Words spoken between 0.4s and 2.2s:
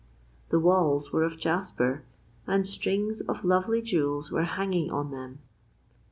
The walls were of jasper,